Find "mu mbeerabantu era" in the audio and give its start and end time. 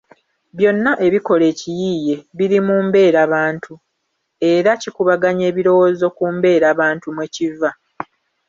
2.67-4.71